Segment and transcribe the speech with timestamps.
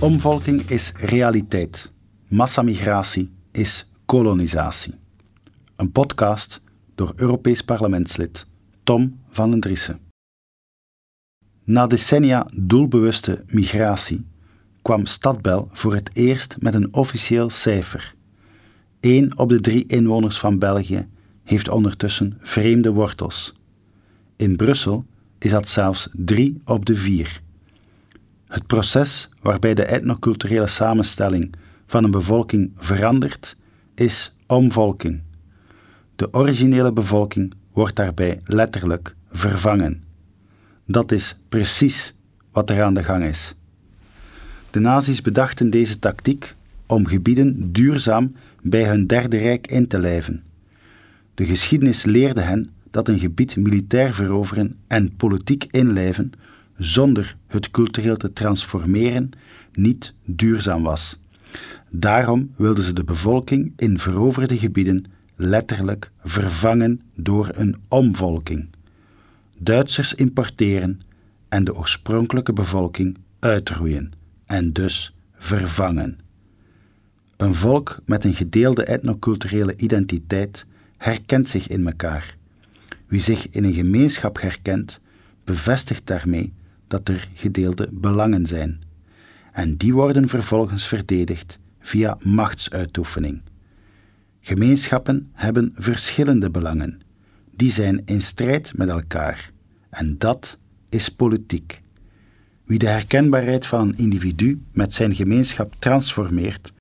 [0.00, 1.92] Omvolking is realiteit.
[2.28, 4.94] Massamigratie is kolonisatie.
[5.76, 6.60] Een podcast
[6.94, 8.46] door Europees parlementslid
[8.82, 9.98] Tom van den Driessen.
[11.64, 14.26] Na decennia doelbewuste migratie
[14.82, 18.14] kwam Stadbel voor het eerst met een officieel cijfer.
[19.00, 21.08] Eén op de drie inwoners van België
[21.42, 23.54] heeft ondertussen vreemde wortels.
[24.36, 25.04] In Brussel
[25.38, 27.44] is dat zelfs drie op de vier.
[28.56, 31.54] Het proces waarbij de etnoculturele samenstelling
[31.86, 33.56] van een bevolking verandert,
[33.94, 35.20] is omvolking.
[36.16, 40.02] De originele bevolking wordt daarbij letterlijk vervangen.
[40.86, 42.14] Dat is precies
[42.52, 43.54] wat er aan de gang is.
[44.70, 46.54] De nazi's bedachten deze tactiek
[46.86, 50.42] om gebieden duurzaam bij hun Derde Rijk in te lijven.
[51.34, 56.32] De geschiedenis leerde hen dat een gebied militair veroveren en politiek inlijven
[56.78, 59.30] zonder het cultureel te transformeren
[59.72, 61.18] niet duurzaam was.
[61.90, 68.68] Daarom wilden ze de bevolking in veroverde gebieden letterlijk vervangen door een omvolking.
[69.58, 71.00] Duitsers importeren
[71.48, 74.12] en de oorspronkelijke bevolking uitroeien
[74.46, 76.18] en dus vervangen.
[77.36, 82.36] Een volk met een gedeelde etnoculturele identiteit herkent zich in elkaar.
[83.06, 85.00] Wie zich in een gemeenschap herkent,
[85.44, 86.52] bevestigt daarmee
[86.86, 88.80] dat er gedeelde belangen zijn.
[89.52, 93.40] En die worden vervolgens verdedigd via machtsuitoefening.
[94.40, 97.00] Gemeenschappen hebben verschillende belangen.
[97.50, 99.50] Die zijn in strijd met elkaar.
[99.90, 101.82] En dat is politiek.
[102.64, 106.72] Wie de herkenbaarheid van een individu met zijn gemeenschap transformeert,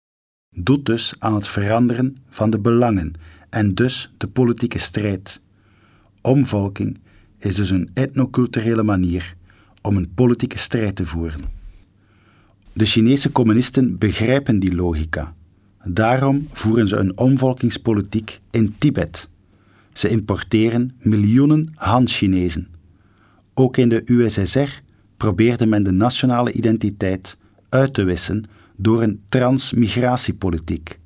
[0.56, 3.14] doet dus aan het veranderen van de belangen
[3.50, 5.42] en dus de politieke strijd.
[6.22, 7.00] Omvolking
[7.38, 9.36] is dus een etnoculturele manier
[9.86, 11.40] om een politieke strijd te voeren.
[12.74, 15.36] De Chinese communisten begrijpen die logica.
[15.84, 19.30] Daarom voeren ze een omvolkingspolitiek in Tibet.
[19.94, 22.68] Ze importeren miljoenen Han-Chinezen.
[23.54, 24.82] Ook in de USSR
[25.18, 27.38] probeerde men de nationale identiteit
[27.70, 28.44] uit te wissen
[28.76, 31.00] door een transmigratiepolitiek.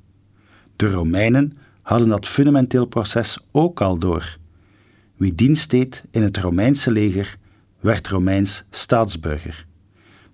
[0.76, 4.38] De Romeinen hadden dat fundamenteel proces ook al door.
[5.16, 7.38] Wie dienst deed in het Romeinse leger,
[7.80, 9.66] werd Romeins staatsburger.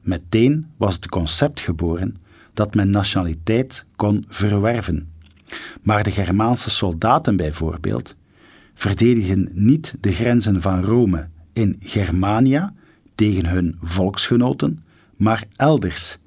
[0.00, 2.16] Meteen was het concept geboren
[2.54, 5.12] dat men nationaliteit kon verwerven.
[5.82, 8.14] Maar de Germaanse soldaten bijvoorbeeld
[8.74, 12.74] verdedigen niet de grenzen van Rome in Germania
[13.14, 14.84] tegen hun volksgenoten,
[15.16, 16.18] maar elders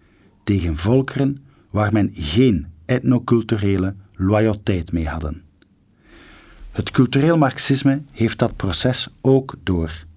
[0.43, 1.37] tegen volkeren
[1.69, 5.41] waar men geen etnoculturele loyaliteit mee hadden.
[6.71, 10.07] Het cultureel marxisme heeft dat proces ook door.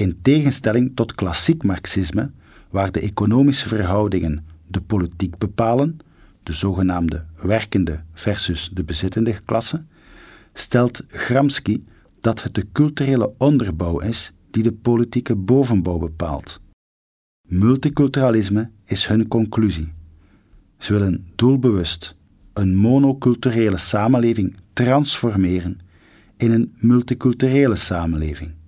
[0.00, 2.30] In tegenstelling tot klassiek marxisme,
[2.70, 5.98] waar de economische verhoudingen de politiek bepalen,
[6.42, 9.84] de zogenaamde werkende versus de bezittende klasse,
[10.52, 11.84] stelt Gramsci
[12.20, 16.60] dat het de culturele onderbouw is die de politieke bovenbouw bepaalt.
[17.48, 19.92] Multiculturalisme is hun conclusie.
[20.78, 22.16] Ze willen doelbewust
[22.52, 25.78] een monoculturele samenleving transformeren
[26.36, 28.58] in een multiculturele samenleving.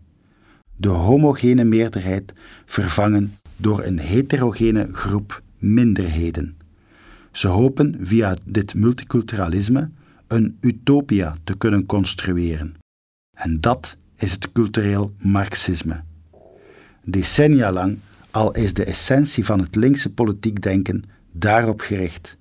[0.77, 2.33] De homogene meerderheid
[2.65, 6.57] vervangen door een heterogene groep minderheden.
[7.33, 9.91] Ze hopen via dit multiculturalisme
[10.27, 12.75] een utopia te kunnen construeren.
[13.37, 16.03] En dat is het cultureel marxisme.
[17.05, 17.99] Decennia lang
[18.31, 22.39] al is de essentie van het linkse politiek denken daarop gericht.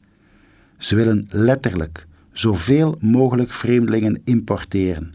[0.77, 5.13] Ze willen letterlijk zoveel mogelijk vreemdelingen importeren.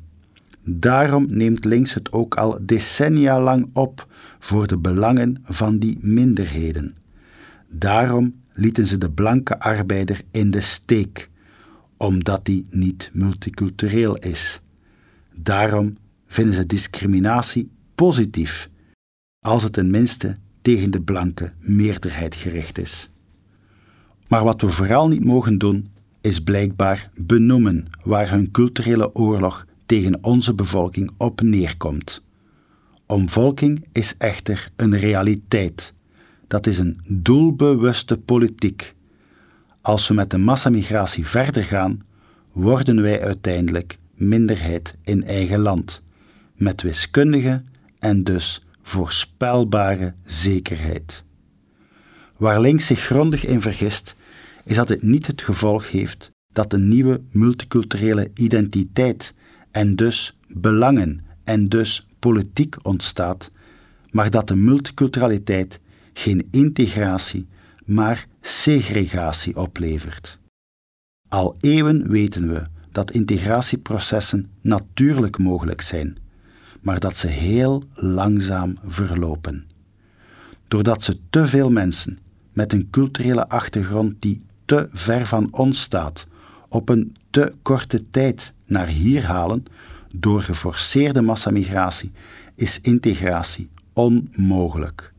[0.68, 4.06] Daarom neemt links het ook al decennia lang op
[4.38, 6.94] voor de belangen van die minderheden.
[7.68, 11.28] Daarom lieten ze de blanke arbeider in de steek,
[11.96, 14.60] omdat die niet multicultureel is.
[15.34, 15.96] Daarom
[16.26, 18.68] vinden ze discriminatie positief,
[19.44, 23.10] als het tenminste tegen de blanke meerderheid gericht is.
[24.28, 25.86] Maar wat we vooral niet mogen doen,
[26.20, 32.22] is blijkbaar benoemen waar hun culturele oorlog tegen onze bevolking op neerkomt.
[33.06, 35.94] Omvolking is echter een realiteit.
[36.46, 38.94] Dat is een doelbewuste politiek.
[39.80, 42.00] Als we met de massamigratie verder gaan,
[42.52, 46.02] worden wij uiteindelijk minderheid in eigen land,
[46.54, 47.62] met wiskundige
[47.98, 51.24] en dus voorspelbare zekerheid.
[52.36, 54.16] Waar links zich grondig in vergist,
[54.64, 59.34] is dat het niet het gevolg heeft dat een nieuwe multiculturele identiteit
[59.76, 63.50] en dus belangen en dus politiek ontstaat,
[64.10, 65.80] maar dat de multiculturaliteit
[66.12, 67.46] geen integratie,
[67.84, 70.38] maar segregatie oplevert.
[71.28, 72.62] Al eeuwen weten we
[72.92, 76.16] dat integratieprocessen natuurlijk mogelijk zijn,
[76.80, 79.66] maar dat ze heel langzaam verlopen.
[80.68, 82.18] Doordat ze te veel mensen
[82.52, 86.26] met een culturele achtergrond die te ver van ons staat,
[86.68, 89.64] op een te korte tijd naar hier halen,
[90.12, 92.12] door geforceerde massamigratie,
[92.54, 95.12] is integratie onmogelijk.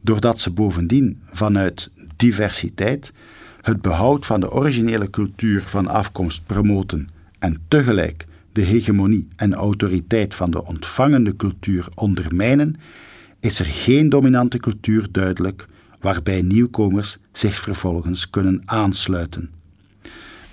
[0.00, 3.12] Doordat ze bovendien vanuit diversiteit
[3.60, 7.08] het behoud van de originele cultuur van afkomst promoten
[7.38, 12.76] en tegelijk de hegemonie en autoriteit van de ontvangende cultuur ondermijnen,
[13.40, 15.66] is er geen dominante cultuur duidelijk
[16.00, 19.50] waarbij nieuwkomers zich vervolgens kunnen aansluiten.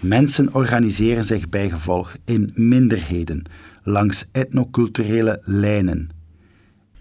[0.04, 3.44] Mensen organiseren zich bijgevolg in minderheden
[3.84, 6.10] langs etnoculturele lijnen.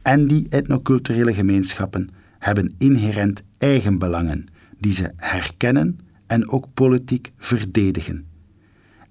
[0.02, 4.46] En die etnoculturele gemeenschappen hebben inherent eigen belangen
[4.78, 8.26] die ze herkennen en ook politiek verdedigen.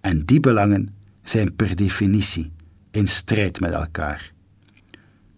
[0.02, 2.52] En die belangen zijn per definitie
[2.92, 4.32] in strijd met elkaar.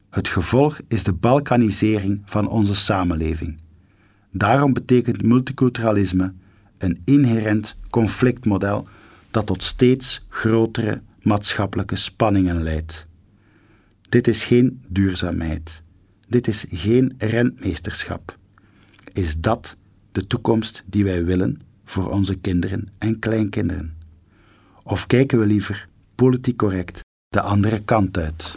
[0.10, 3.58] Het gevolg is de balkanisering van onze samenleving.
[4.32, 6.34] Daarom betekent multiculturalisme
[6.84, 8.88] een inherent conflictmodel
[9.32, 13.08] dat tot steeds grotere maatschappelijke spanningen leidt.
[14.10, 15.84] Dit is geen duurzaamheid.
[16.28, 18.38] Dit is geen rentmeesterschap.
[19.14, 19.78] Is dat
[20.12, 23.98] de toekomst die wij willen voor onze kinderen en kleinkinderen?
[24.84, 28.56] Of kijken we liever politiek correct de andere kant uit?